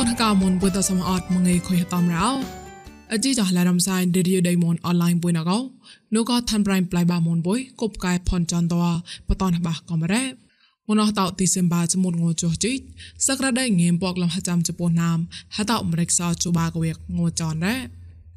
[0.00, 2.28] ូនកៅមុនពុតសមអត់មងៃខុយតំរោ
[3.12, 5.58] អជីចឡារំសៃឌីរីដៃមុនអនឡាញពុយណកោ
[6.14, 8.78] នោះក៏ឋានប្រៃប្លៃបាមុនបុយគប់កាយផនចន្តោ
[9.28, 10.24] បតនបះកំរ៉េ
[10.88, 12.72] មនតោទីសិមបាចមុនងចុះជី
[13.26, 15.18] សក្តាដៃងៀមពកលំហចាំចពោណាម
[15.56, 17.76] ហតោអមរិកសោជបាកវេកងចនរ៉េ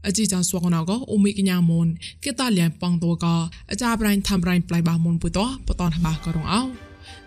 [0.05, 1.87] អជីចានស្វកណកអ៊ូមីកញ្ញាមុន
[2.23, 3.25] គេតាលៀនប៉ងតូក
[3.71, 6.61] អចាប្រៃឋានប្រៃប្លៃបាមុនពុយតោបតនបះក៏រងអោ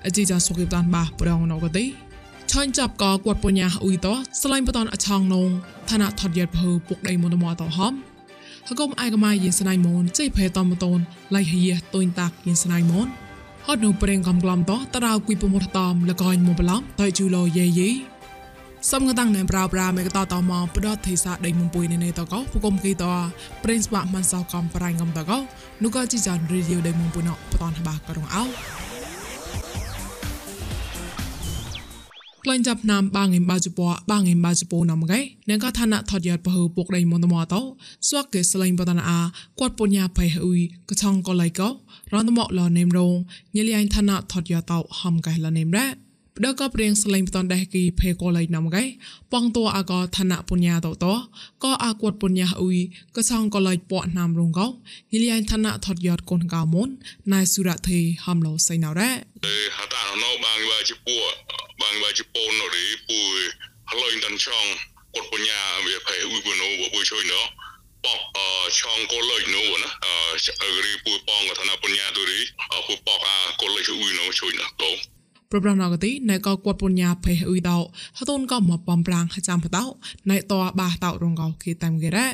[0.06, 1.87] អជីចានស្វកតានបាប្រងណកទេ
[2.54, 4.08] ឆាញ់ចាប់ក៏គាត់ពញ្ញាអ៊ុយត
[4.40, 5.50] ស្លាញ់បតនអឆងនង
[5.90, 7.92] ឋានៈថតយត់ភើពុកដៃមុនមកតហំ
[8.68, 10.98] ហកុំអាយកម៉ាយិនស្នៃមូនជ័យភេតំបតូន
[11.34, 11.62] ឡៃហៀ
[11.95, 13.06] តុញតាក់យិនស្នៃមូន
[13.66, 17.90] ហត់នៅប្រេងកំក្លំតតរៅគួយពមុតតំលកយមកបឡំតៃជូឡយេយី
[18.90, 23.04] សំងតាំងណែប្រៅប្រាមេកតតមកផ្ដត់ទេសាដៃមុំពុយនៅតកោពកុំគីត
[23.64, 25.38] ប្រេងស្វាក់មិនសោកំប្រៃងំតកោ
[25.82, 28.45] នោះក៏ជីចានរីឌីអូដៃមុំពុយណបតនហបាករងអោ
[32.45, 37.60] ក្លែងចាប់ណាមបាងងិមបាជពបាងងិមបាជពណាំកែនឹងក៏ឋានៈថតយត់ពហពុកដៃមន្តមតោ
[38.09, 39.18] ស្វាក់កេស្លែងបតនាអា
[39.59, 41.68] គាត់ពុញ្ញាភ័យអ៊ុយកឆងក៏ឡៃកោ
[42.12, 43.14] រនមកលនេមរង
[43.54, 45.86] ញលៃឋានៈថតយត់តោហំកែលនេមរ៉ា
[46.38, 48.85] ផ្ដកក៏ព្រៀងស្លែងបតនដេះគីភេកូឡៃណាំកែ
[49.32, 51.15] ប៉ងតួអាកឋានៈពុញ្ញាតោតោ
[51.65, 52.76] ក៏អាគាត់ពុញ្ញាអ៊ុយ
[53.16, 54.66] កឆងក៏ឡៃពកណាំរងកោ
[55.13, 56.88] ញលៃឋានៈថតយត់កូនកៅមុន
[57.32, 59.10] ណៃសុរៈទេហំឡោសៃណៅរ៉ា
[59.46, 61.18] អេហតាណោបាងវាជាពួ
[61.80, 63.37] បានបាជប៉ុនរីពួយ
[63.91, 64.66] ហឡុយតាន់ឆង
[65.15, 67.43] កត់បញ្ញាវាផៃអ៊ុយបណូបុយជួយណោ
[68.04, 68.21] បក
[68.81, 69.88] ឆងកលុយណូណា
[70.62, 72.41] អឺរីពួយបងកថាបញ្ញាទូរី
[72.87, 75.13] ពួយបកអាកលុយជួយណូជួយណោតោ
[75.55, 77.78] ប្រប្រណកទីណែក៏គាត់ពុញ្ញាភេអ៊ុយតោ
[78.19, 79.84] ហតូនក៏មកបំប្រាំងចាំបតោ
[80.31, 82.28] ណែតោបាតោរងកោគេតាមគេរ៉ា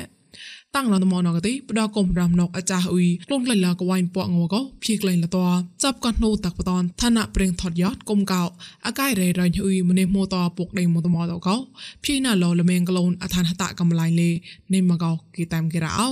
[0.75, 5.45] តាំងឡនមនកទីបដកុំរំណកអាចារ្យអ៊ុយលងក្លែងឡាកវ៉ៃពកងកោភីក្លែងលតោ
[5.83, 8.43] ចាប់កត់នូតាក់បតនឋានៈប្រេងថតយត់គុំកោ
[8.85, 11.55] អាកាយរេរញអ៊ុយម្នេះម៉ូតពុកដេម៉ូតម៉តកោ
[12.03, 14.29] ភីណាឡលមេងក្លូនអឋានហតកំឡៃលេ
[14.73, 16.07] នេមកោគីតាមគេរ៉ោ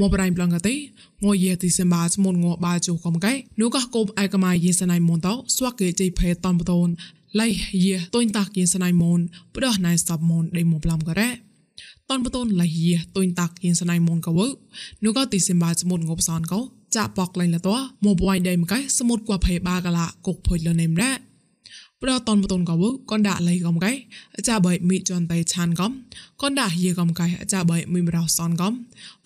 [0.00, 0.74] មកប្រៃប្លងកទេ
[1.24, 6.88] ងយេទីសិមបាស្មុនងបាជូកំកែនូកកុំអៃកម៉ាយេសណៃមុនតោស្វាក់គេជ័យភេតំបតូន
[7.40, 7.48] ឡៃ
[7.84, 9.20] យេតុញតាគៀនស្នៃមូន
[9.54, 11.30] ផ្ដោះណៃសបមូនដេមកប្លំក៏រ៉
[12.10, 14.40] តនបតូនឡៃយេតុញតាគៀនស្នៃមូនក៏វ
[15.04, 16.60] នោះក៏ទីសិមបាសមុនងបសានក៏
[16.96, 21.10] ចាក់បកលែងលតោមកបួយដេមកែសមុទ្រគួភេបាកឡាគុកភុយលនេមរ៉
[22.02, 23.92] ប្រតនបតូនក៏វកនដាក់លៃកំកែ
[24.36, 25.92] អាចាបៃមីចនតៃឆានកំ
[26.42, 28.72] កនដាក់យេកំកែអាចាបៃមីមរោសនកំ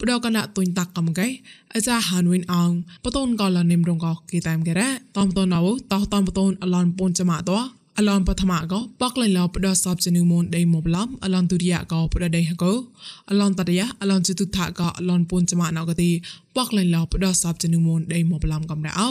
[0.00, 1.26] ប្រកនដាក់ទុញតាក់កំកែ
[1.75, 2.70] អាចាហានវិនអង
[3.04, 7.58] បតូនក៏លនេមរងក៏គេតាមគេរ៉តនបតូនអវតោតនបតូនអឡនពូនចម៉ាតោ
[7.98, 12.72] អឡនបឋមកោបកលឡបដសបជនុមនដេមបឡំអឡនទុរិយកោប្រដេហកោ
[13.31, 16.10] អឡនតរិយអឡនចតុថាកោអឡនពុនចមណកទី
[16.56, 19.08] បកលឡបដសបជនុមនដេមបឡំកំរោ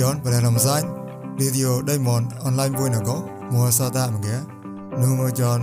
[0.00, 0.84] John và làm sách
[1.38, 3.22] Lidio Diamond online vui nào có.
[3.52, 4.40] Mua sa ta mà ghé.
[4.90, 5.60] Nu mua John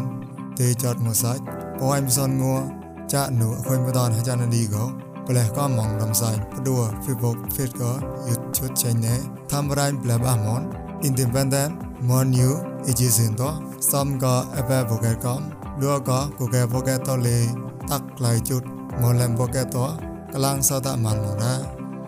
[0.58, 1.42] thì chọt mua sách
[1.80, 2.62] có anh son mua
[3.08, 4.90] cha nụ khuyên mua đòn hay cha nên đi có
[5.28, 9.18] bà lẽ có mong làm sách bà đùa, Facebook Facebook có YouTube chút chanh nế
[9.50, 10.72] tham ranh bà bà món.
[11.02, 11.72] Independent
[12.02, 12.56] món new
[12.86, 15.42] ý xin đó xong có ebe vô kè com.
[15.82, 17.48] Đua có của kè vô kè to lì.
[17.90, 18.64] Tắc lại chút
[19.02, 19.98] món làm vô kè to.
[20.34, 21.54] កលាំងសតមន្មរា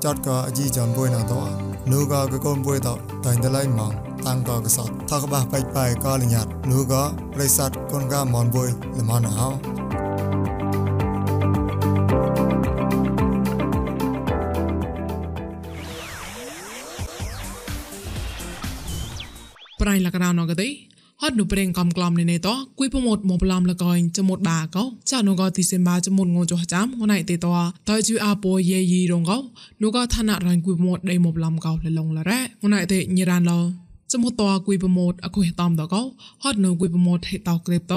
[0.04, 2.95] ចតក៏ជីចំបុយណតោ นะจอดก็อจีจอนป่วยนะตัวนูก็กะกนป่วยต่อ
[3.25, 3.93] ตันตะไลมอง
[4.27, 7.03] ตังก็กษัตทักบะไปไปก็ลิญัดนูก็
[7.35, 9.49] บริษัทคนก็มอนป่วยละมันเอา
[19.81, 20.88] ប្រៃលកដៅណកទេហ
[21.30, 27.48] ត់នុប្រេងកំក្លំនេះតគួយប្រមត់មកប្លំលកអញចមុតបាកោចានុកទីសិមបាចមុតងចោចាំងណៃទេត
[27.90, 29.38] តើជូអាពោយេយីរងកោ
[29.82, 33.60] នុកឋានៈរងគួយប្រមត់ដៃមកប្លំកោលលងលរ៉ងណៃទេញិរានឡោ
[34.14, 36.02] សមុតតគួយប្រមត់អគុយតំតកោ
[36.44, 37.96] ហត់នៅគួយប្រមត់ហេតោក្រេបត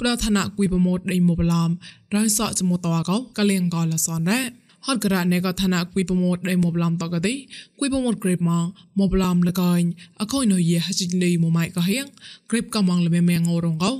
[0.00, 1.68] ប្រឋានៈគួយប្រមត់ដៃមកប្លំ
[2.14, 4.40] រងសក់សមុតតកោកលៀងកោលសនរ៉
[4.86, 7.32] ហត់ក្រានេក៏ឋានៈគួយប្រមោតដៃមកឡំតកទេ
[7.78, 8.66] គួយប្រមោតក្រេបមក
[9.00, 9.80] មកឡំលកញ
[10.20, 12.06] អខុយនៅយេហចិលីមកម៉ៃក៏ហៀង
[12.50, 13.92] ក្រេបក៏មកលមេមងរងកោ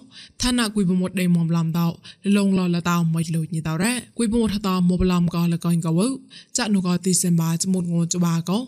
[0.43, 1.87] ឋានៈគួយប្រមោតដៃមកឡំតោ
[2.37, 6.01] លងលលតោមិនលុយញីតោរ៉គួយប្រមោតតោមកឡំក៏លកញក៏វ
[6.59, 8.59] ចាក់នោះក៏ទីសិមបាចមុតងចបាក៏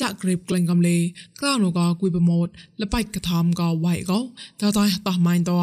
[0.00, 0.96] ចាក់ក្រេបក្លែងកំលេ
[1.40, 2.46] ក្រៅនោះក៏គួយប្រមោត
[2.82, 4.18] លបៃកថមក៏វៃក៏
[4.60, 5.56] តោតោតោម៉ៃតោ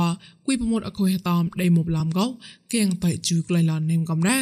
[0.46, 2.26] គួយប្រមោតអខុយតោដៃមកឡំក៏
[2.74, 4.38] គៀងបៃជូក្លែងលនេមកំរ៉ា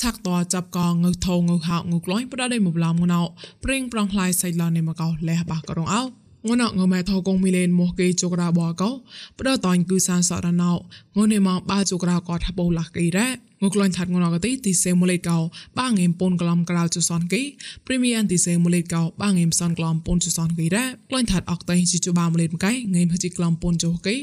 [0.00, 3.20] ឆាក់តចាប់កងងើថងងើហៅងើក្លាញ់ប្រដៃមកឡំងណៅ
[3.64, 6.08] ព្រៀងប្រងផ្លាយសៃឡននេះមកកោលះបាក់ក៏រងអោង
[6.48, 8.90] ងនងមែថកងមីលេនមកគេជក្រាបកោ
[9.38, 10.72] បដតាញ់គឺសានសរណោ
[11.16, 13.28] ងនេមកបាជក្រាកោថាបូលាស់គេរ៉ា
[13.62, 15.38] ងក្លាញ់ថាត់ងនកទីទីសេមូលេកោ
[15.78, 17.42] បាងេមពូនក្លំក្រៅជសនគេ
[17.86, 24.14] ព្រីមៀនទីសេមូលេកោបាងេមសនក្លំពូនជសនគេរ៉ាក្លាញ់ថាត់អកតៃជីជបាមូលេមកៃងេមហជីក្លំពូនជោគេ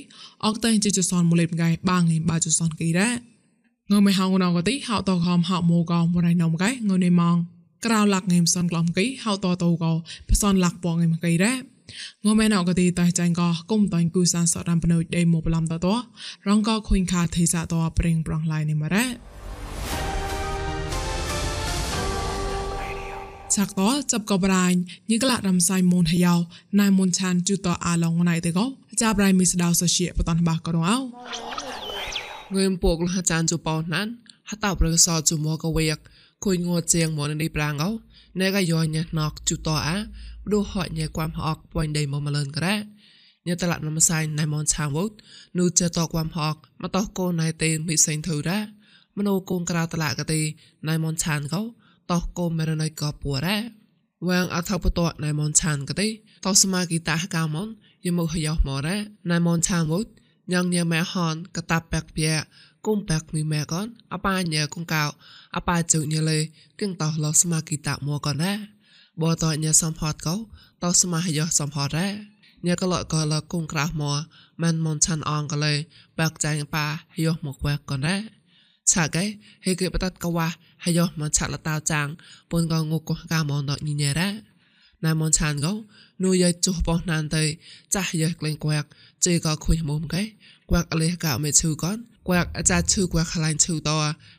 [0.45, 3.35] អកតៃជីជសនមូលេមកៃបាងេមបាជសនគេរ៉ា
[3.92, 7.36] ងើមិនហៅងនកទីហៅតខំហៅម៉ូកោមរៃណំកៃងើនេម៉ង
[7.86, 9.92] ក្រៅលាក់ងេមសនក្លំគេហៅតតោកោ
[10.30, 11.54] ផ្សនលាក់ពងងេមកៃរ៉ា
[12.26, 15.88] ងមែនអកទីតៃចាញ់ក៏គុំតាញ់គូសានសរំបណុយដេមកប្លំតត
[16.48, 19.06] រងក៏ខុញខាទេសាតប្រេងប្រងឡៃនេះមករ៉ា
[23.56, 24.78] ចាក់តចាប់ក៏ប្រាញ់
[25.10, 26.36] ញីក្លារំសៃមុនហយោ
[26.80, 28.66] ណៃមុនឆានជូតអាឡងណៃទេក៏
[29.02, 30.98] ចាប្រៃមីស្ដៅសជាបតនបាក៏រងអោ
[32.57, 34.09] ងើមពកលះចានជប៉ោណាន
[34.51, 35.99] ហតៅប្រកសជុំមកវេក
[36.45, 37.91] គួយងួជាងមកនេះប្រាងអោ
[38.41, 39.97] ណែក៏យោញណកជូតអា
[40.45, 42.75] ព្រោះហត់ញ៉ែความហอกပွင့်ដេមកមលនក្រែ
[43.47, 45.12] ញ៉ែតឡាត់នំសៃណៃមនឆាងវូត
[45.59, 48.59] នូចេតความហอกមកតោកូនណៃទេមិសេងធូរ៉ា
[49.17, 50.41] មនោកូនក្រៅតឡាកទេ
[50.89, 51.62] ណៃមនឆានកោ
[52.11, 53.59] តោកូនមេរណៃកោពួរ៉ា
[54.29, 56.09] វាងអថបតណៃមនឆានកទេ
[56.45, 57.69] តោសមាគីតាកៅមន
[58.05, 58.97] យមកហយោមករ៉ា
[59.31, 60.07] ណៃមនឆាងវូត
[60.52, 62.26] ញ៉ងញ៉ែម៉ែហនកតាប់បែកពី
[62.86, 65.04] គុំបែកមីម៉ែកនអប៉ាញ៉ែកុងកៅ
[65.56, 66.40] អប៉ាជុញ៉ែលេ
[66.80, 68.54] គឹងតោលសមាគីតាមួកនរ៉ា
[69.22, 70.36] បើតញ៉ាសំផតកោ
[70.84, 72.10] តោស្មាហយសំផតរ៉ា
[72.66, 74.20] ញ៉ាក៏លក៏លគងក្រៅមក
[74.64, 75.74] មិនមនឆាន់អងក៏លេ
[76.20, 78.18] បាក់ចាញ់ប៉ាហយមកវែកក៏រ៉ា
[78.92, 79.24] ឆាកែ
[79.66, 80.48] ហេគេបតតកវ៉ា
[80.86, 82.08] ហយមកឆាក់លតាចាង
[82.52, 84.30] ពុនកងកកាមនដញញ៉ែរ៉ា
[85.06, 85.74] ណៃមនឆានកោ
[86.24, 87.44] នួយចុះបោះណានទៅ
[87.94, 88.88] ចាស់យើក្លែងក្វាក់
[89.25, 90.24] ជេក៏ខុញមុំកែ
[90.69, 93.95] គួកអលេះកោមេឈឺកនគួកអាចារ្យឈឺគួកខ្លាញ់ឈឺតោ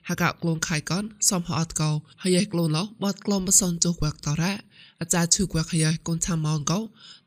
[0.08, 1.90] ហកក្លូនខៃកនសំហអត់កោ
[2.22, 4.52] ហើយឯក្លូនឡោះបត់ក្លំបសនចុះគួកតរ៉ា
[5.00, 6.78] អាចារ្យឈឺគួកខ្យាយកូនឆាម៉ោនកោ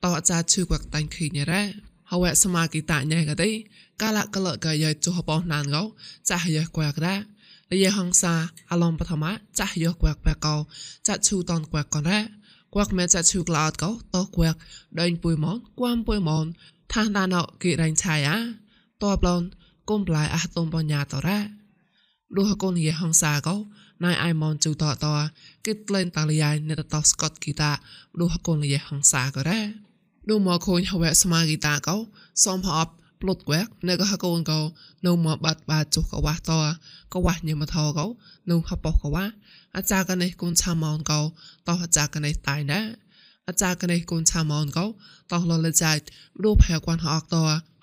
[0.03, 1.63] តោអាចារ្យឈឺគួកតាញ់ខីញរ៉ា
[2.11, 3.49] ហើយសមាគីតាញ៉ែកទេ
[4.01, 5.83] កាលៈកលកាយចុះបោះណានកោ
[6.29, 7.15] ចាស់យះគួករ៉ា
[7.71, 8.33] លយហងសា
[8.71, 9.25] អឡំបឋម
[9.59, 10.55] ចាស់យកគួកបែកោ
[11.07, 12.21] ចាត់ឈូតនគួកកនរ៉ា
[12.73, 14.55] គួកមែនចាត់ឈូក្លោតកោតោគួក
[14.99, 16.45] ដេញពួយម៉នគួមពួយម៉ន
[19.27, 19.41] ឡន
[19.89, 21.39] គុំប្លាយអះតុំបញ្ញាតរ៉ា
[22.35, 23.55] លុះកូនយេហងសាកោ
[24.05, 25.05] ណៃអៃមនជូតត
[25.65, 27.71] គិតក្លែងតាលយាយនៅតស្កតគីតា
[28.19, 29.59] លុះកូនយេហងសាក៏រ៉ា
[30.29, 31.95] លុះមកខូនហវៈស្មាគីតាកោ
[32.45, 32.87] សំផអប
[33.21, 34.59] ផ្លុតក្វែកនៅក៏ហកូនកោ
[35.05, 36.39] នៅមកបាត់បាចុះកវ៉ាត
[37.13, 38.05] កវ៉ាញឹមថោកោ
[38.49, 39.25] នៅហបកវ៉ា
[39.75, 41.21] អាចារ្យកនេះកូនឆាមោនកោ
[41.67, 42.79] តោះអាចារ្យកនេះតៃណា
[43.49, 44.85] អាចារ្យកនេះកូនឆាមោនកោ
[45.31, 45.91] តោះលលចៃ
[46.43, 47.35] រូបផែគួនហអកត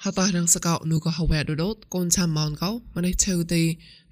[0.05, 3.63] ហតរងសកោនូក៏ហវែដូដូតកូនឆាមោនកោម្នេះឈើទី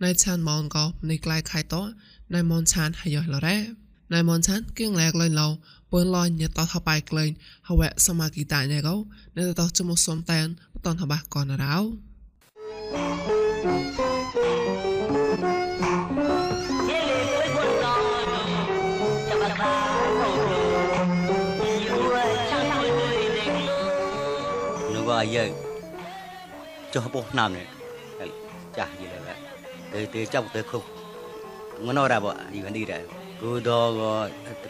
[0.04, 1.74] ណៃឆានមោនកោម្នេះក្លាយខៃត
[2.34, 3.56] ណៃមនឆានហយ៉លរ៉េ
[4.14, 5.48] ណៃមនឆានគៀងលែកលែងឡោ
[5.92, 7.30] ពើលញញតថបៃក្លែង
[7.68, 8.96] ហវែសមាគីតាញ៉ែកោ
[9.38, 11.36] នៅតចមុសំតែនបតនហបះក
[25.34, 25.50] យើង
[26.94, 27.66] ចុះពោះណាំនេះ
[28.78, 29.34] ចាស់យីលើ
[29.92, 30.82] ទៅទៅចាប់ទៅខុស
[31.86, 33.02] មិនអរបើយីនេះដែរ
[33.40, 34.00] គូដក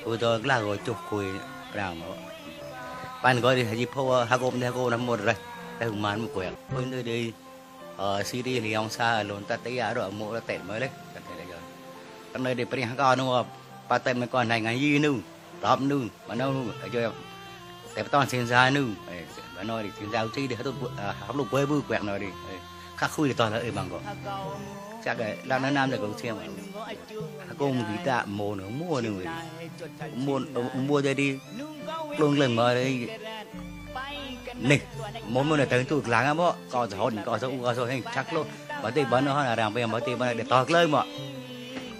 [0.05, 1.27] គូដក្លាក៏ចុះគួយ
[1.73, 2.17] ប្រាំមក
[3.23, 5.35] បានក៏ហីពោះហាកុំនេះក៏ណាមរ៉េ
[5.81, 7.23] ទៅមិនមកគួយអឺនេះ
[7.97, 10.91] ở Syria thì ông xa lồn ta tới ở đội mộ là tệ mới đấy.
[11.15, 11.59] Tệ đấy rồi
[12.33, 13.47] trong nơi để phải hàng con đúng không?
[13.89, 15.15] Ba tệ mới còn này, ngày gì nu
[15.61, 17.11] tóm nu mà nâu nu ở chơi
[17.94, 18.88] แต่ตอนเซนซานึง
[19.56, 20.76] มาหน่อยดิถึงดาวที่เดี๋ยวเขาต้อง
[21.18, 22.30] หับลูกเว้ยบื้อแกว่งหน่อยดิ
[23.00, 24.00] ข้าคุยตอนแล้วเอ้ยมังก็
[25.06, 26.36] chắc cái đang nói nam này cũng xem
[27.58, 29.26] cùng thì ta mua nữa mua nữa người
[30.16, 30.40] mua
[30.74, 31.40] mua đây đi
[32.18, 33.10] luôn lần mà đây
[34.56, 34.80] nè
[35.28, 37.86] muốn mua này tới tụt láng á bó có số hồn có số có số
[37.86, 38.48] hay chắc luôn
[38.84, 41.04] bảo tiền bán nó là rằng bây giờ bảo tiền bán để to lên mà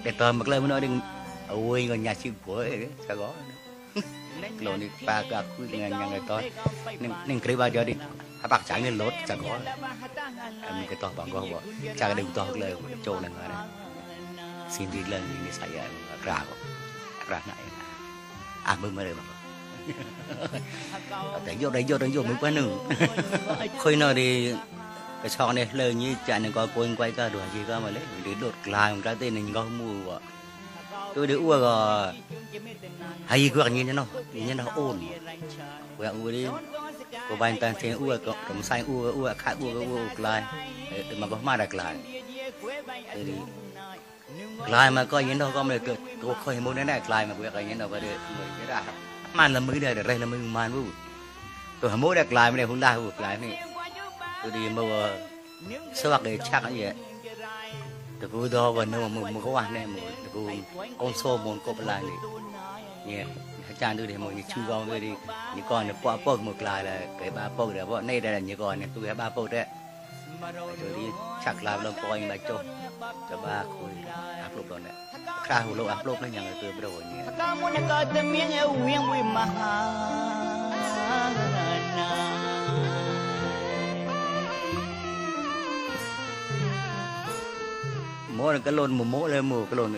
[0.04, 1.00] để to mặc lên nó đừng
[1.48, 3.32] ui người nhà chịu của ấy sao có
[4.59, 6.37] lô ni pa ka ngang ngang to.
[6.99, 7.93] Ning ning kri ba jadi
[8.41, 9.57] habak chang ni lot cha go
[10.61, 11.59] em cái to bang go bo
[11.97, 12.69] cha đừng to le
[13.05, 13.65] cho na nga na
[14.69, 15.83] xin đi lên ni saya
[16.23, 16.55] ra go
[17.29, 17.53] ra na
[18.63, 19.15] à bơ mơ rồi
[21.45, 22.89] tại vô đây vô đây vô mới quá nương
[23.83, 24.53] khơi nó đi,
[25.21, 28.03] cái sọ này, lời như chạy này coi quay cả đuổi gì cả mà lấy.
[28.25, 30.19] Để đột lại ra tên này ngon mua
[31.15, 32.13] tôi được uống rồi
[33.25, 35.07] hay quẹt nhìn thế nó, nhìn thế nào ổn
[35.97, 36.47] quẹt uống đi.
[37.29, 40.43] Có vài tay thì uống có cầm sai uống uống khai uống uống lại
[41.17, 41.95] mà có mà đặt lại.
[44.67, 47.35] Lại mà coi như nó có mà được có khơi muốn đến này lại mà
[47.51, 48.83] quẹt như nó có được người cái đã
[49.33, 50.91] màn là mới đây để đây là mới màn vui
[51.79, 53.63] tôi hầm mốt đặt lại mà này hôm nay lại này.
[54.43, 55.09] Tôi đi mua
[55.95, 56.93] sơ bạc để chắc vậy
[58.31, 60.43] ဘူတော့ဘနုံမှုမကွာနဲ့မှုတကူ
[60.99, 62.21] အောင်စောမွန်ကပလာလေး
[63.07, 63.19] ညေ
[63.67, 65.11] อาจารย์ดูเดี๋ยวมึงชูกองด้วยดิ
[65.55, 69.61] นี่ก่อนเนี่ยป้อป้อมึงกลายเลยเกิดบ้าป้อเดี๋ยวว่าในแต่เนี่ยก่อนเนี่ยตัวแกบ้าป้อได้
[70.81, 71.07] ตัวนี้
[71.43, 72.63] ฉักลามลงปอยมาจบ
[73.29, 73.93] จะบ้าคุย
[74.41, 74.95] อัพลบตอนเนี่ย
[75.45, 79.73] คราหูโลอัพลบนั่นอย่างตัวไม่โดนเนี่ยกามุนก็จะมีเงี้ยเวียงวิมหา
[81.97, 82.54] นา
[88.45, 89.93] mỗ cái lôn mù mỗ lên mù cái lôn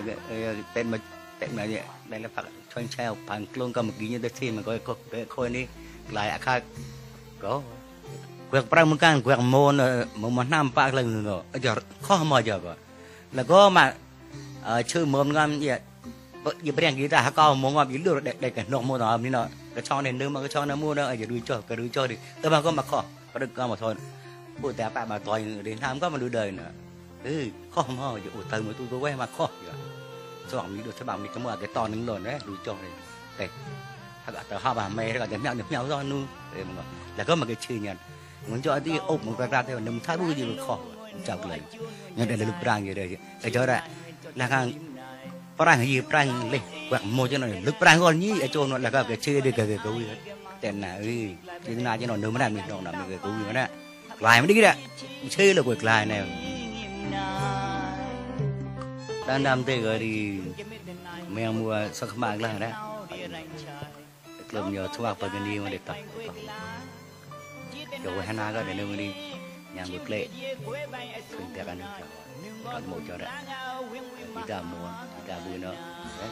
[0.73, 0.97] tên mà
[1.39, 4.19] tên mà nhẹ đây là phật cho chọn treo phản lôn cầm một cái như
[4.19, 4.95] thế thì mà coi coi
[5.27, 5.65] coi đi.
[6.11, 6.63] Lại à khác,
[7.39, 7.61] có,
[8.51, 12.23] quẹt prang mung can, quẹt môn ờ, môn môn nam pa lên rồi giờ, khó
[12.23, 12.75] mà giờ rồi
[13.31, 13.93] là có mà
[14.63, 15.67] ờ, chơi mồm ngâm gì
[16.63, 19.17] giờ bây giờ ta có mồm ngâm gì được, để để cái nọ mồm nào
[19.17, 21.61] như nó cái cho nên đưa mà, cái cho nó mua nó giờ đưa cho
[21.61, 22.15] cái đưa cho đi.
[22.41, 23.95] Tao mà có mà khó, có được có mà thôi.
[24.61, 26.71] Bụi tạp bà mà toàn đến tham có mà đưa đời nữa.
[27.27, 29.71] 에이 허머 이제 오다 뭐 tôi quen mà khó giờ
[30.51, 32.39] cho bảo được cho bảo cái mà cái to nâng lớn đấy?
[32.45, 32.91] Đuổi cho này.
[33.37, 33.47] Tệ
[34.25, 36.21] hay là ha bà mẹ là cái mèo nhập mèo do nu.
[37.17, 37.97] Là có một cái chữ nhận
[38.47, 40.79] muốn cho đi ôm một cái ra theo nằm thái đuôi gì khó.
[41.25, 41.59] Chọc lại
[42.15, 43.17] nhưng đây là lúc ra như đây.
[43.43, 43.87] Để cho ra
[44.35, 44.71] là hàng
[45.57, 48.77] prang gì prang lên quạt mô cho nó, lúc prang hơn nhí, ở chỗ nó
[48.77, 49.93] là cái chơi đi cái cái câu
[50.61, 51.35] tên là ơi
[51.67, 53.65] chứ na cho nó nấu mà làm mình nó làm cái câu gì đó
[54.19, 54.71] lại mới đi đó.
[55.29, 56.46] Chơi là quạt lại này
[59.27, 60.39] đang làm thế gọi đi.
[61.29, 62.71] Mẹ mua sắc mạng là đấy?
[64.51, 65.95] Làm nhiều thứ học bằng đi mà để tập.
[68.03, 69.13] Rồi hắn nói để nương đi.
[69.73, 70.27] Nhà ngược lệ
[71.31, 71.81] thường tiệc ăn
[72.63, 73.29] còn một cho đấy.
[74.35, 75.75] Đi ra mua đi ra vui nữa
[76.19, 76.29] đấy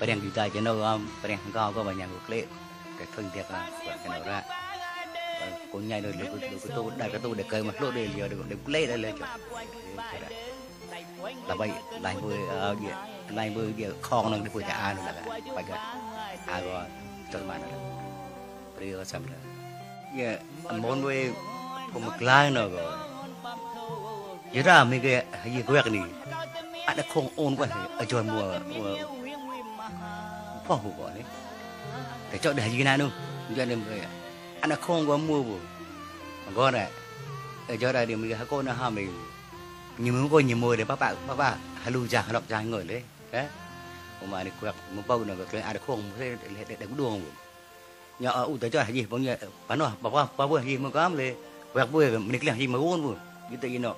[0.00, 2.30] bây giờ chúng ta chỉ nấu um bây giờ không có có bằng nhà ngược
[2.30, 2.44] lệ
[2.98, 4.42] cái thường tiệc ăn cái nấu ra.
[5.40, 8.08] Ờ, cũng nhai được được được tu đại cái tu để cười mà lỗ để
[8.16, 9.26] giờ được được lê đây lên cho.
[11.48, 12.88] Là vậy, lại vừa ờ, ở gì
[13.28, 15.14] lại vừa gì con nó đi bui cả nó là
[15.54, 15.78] phải cái
[16.46, 16.84] à rồi
[17.32, 17.66] cho mà nó
[18.78, 19.38] bây giờ xong rồi.
[20.16, 20.38] Giờ
[20.78, 21.32] muốn với
[21.92, 22.98] không một lai nữa rồi.
[24.52, 26.02] Giờ ra mình cái gì quẹt này
[26.86, 27.68] anh đã không ôn quá,
[27.98, 28.96] ở chỗ mùa mùa
[30.66, 31.22] phong hủ gọi đấy
[32.32, 33.10] để cho để gì nào luôn
[33.56, 34.00] cho nên người
[34.60, 35.56] anh không có mua bù
[36.56, 36.90] con này,
[37.68, 39.12] để cho đại điểm mình hát cô nó hà mình.
[39.98, 42.60] Nhìn muốn cô nhiều môi để bác bạn, bác bà hà lưu già lọc già
[42.60, 43.02] người đấy.
[43.30, 43.46] Đấy
[44.26, 47.22] mà này quẹt một bao nữa, cái ai được không thế để để đánh đuông
[48.18, 49.34] nhỏ u tới cho gì bao nhiêu
[49.68, 51.34] bán nó bảo qua qua buổi gì mà có lệ
[51.72, 53.14] quẹt buổi mình làm gì mà uống buổi
[53.50, 53.94] như thế gì nó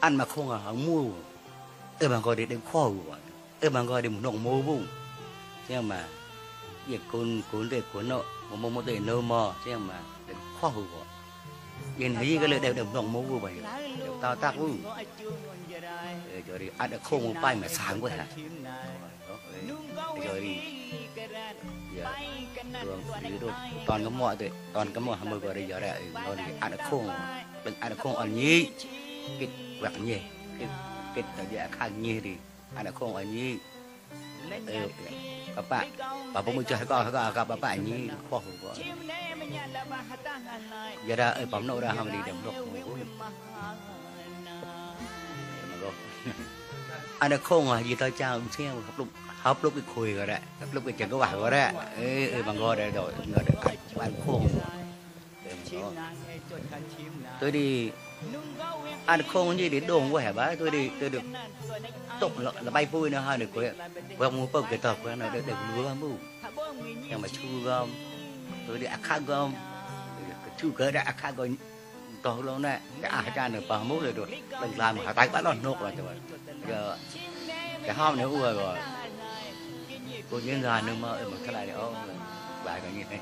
[0.00, 1.04] ăn mà không à không mua
[2.00, 2.90] ơ bằng gọi để đánh khó
[3.60, 4.82] ơ bằng gọi để muốn nông mua buổi
[5.68, 6.08] nhưng mà
[6.88, 10.02] 이제 군 군대 군어 뭐 뭐도 너머 그냥 막
[10.58, 11.04] khohu bộ
[11.98, 13.54] yên hí cái lời đều đồng đồng mô vô vậy.
[14.22, 14.82] Tao tác cũng
[16.46, 18.26] rồi đi ăn được khô một bay mà sáng quá hả?
[20.26, 20.56] Rồi đi
[21.96, 22.04] giờ
[22.84, 23.50] rồi đồ
[23.86, 26.70] toàn cái mọi tụi toàn cái mọi hàm mơ rồi giờ lại rồi đi ăn
[26.70, 27.04] được khô
[27.64, 28.66] đừng ăn được khô ăn nhí
[29.38, 29.48] cái
[29.80, 30.18] quạt nhì
[30.58, 30.68] cái
[31.14, 32.34] cái tờ giờ khăn nhì đi
[32.76, 33.16] ăn được không?
[33.16, 33.56] Ăn nhí
[34.66, 34.88] ờ,
[35.58, 35.86] bapak
[36.34, 38.74] bapak mu chơi con con con bapak ini khoa hùng con
[41.06, 42.54] giờ ra ở bấm nô ra hầm đi đầm đục
[47.18, 49.08] anh đã không à gì tao cha ông xe mà học lúc
[49.42, 52.26] học lúc cái khui rồi đấy học lúc cái chân có bảo rồi đấy ê
[52.26, 53.12] ê bằng rồi, ngồi
[54.26, 54.48] khôn.
[57.40, 57.90] Tôi đi
[59.08, 61.22] ăn không như đến đồ của hẻ bá tôi đi tôi được
[62.20, 63.74] tụng là, là bay vui nữa hai được quẹt
[64.18, 66.10] quên mua bông cái tập quên là để được lúa mù
[67.08, 67.90] nhưng mà chu gom
[68.68, 69.52] tôi đi ăn khác gom.
[70.58, 71.56] Chu cỡ đã khác gom
[72.22, 74.42] to lâu nè cái ăn cha được ba mút rồi rồi.
[74.50, 76.14] Lần làm mà tay bắt lon nốt rồi rồi.
[76.68, 76.96] Giờ
[77.82, 78.78] cái hôm nữa vừa rồi.
[80.30, 81.94] Cô nhân già nữa mà mà cái này ông
[82.64, 83.20] bài cái gì này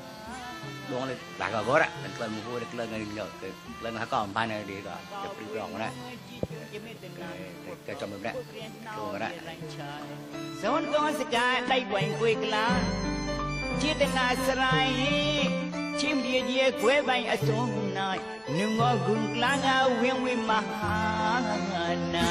[0.90, 3.26] luôn lên lại gọi gót á lên lên một vui lên lên nhờ
[3.82, 5.90] lên hả còn bài này đi rồi chụp đi rong đấy
[7.86, 8.34] cái trong mình đấy
[8.96, 9.32] luôn đấy
[10.62, 12.66] សូនកោសកាដៃបាញ់គួយក្លា
[13.82, 14.88] ចេតនាស្រ័យ
[16.00, 17.68] ឈិមរាជាគួយបាញ់អសុំ
[17.98, 18.16] ណាយ
[18.58, 21.00] នឹងងគុំក្លាងអវៀងវិមហា
[22.14, 22.16] ណ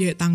[0.00, 0.34] ye tang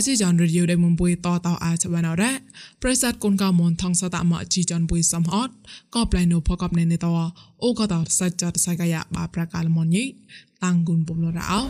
[0.00, 2.32] អស៊ីចានរឌីយោដែលមុំបុយតតអាចបានអរ៉ា
[2.82, 5.48] ប្រិស័តគុនកមនថងសតមកជីចានបុយសំហត
[5.94, 7.06] ក៏ប្លែននៅផកបណេនេត
[7.64, 10.04] អូក៏តសាច់ចាត់សៃកាយាបាប្រកាលមនញី
[10.64, 11.60] តាំងគុនបំលរ៉ោ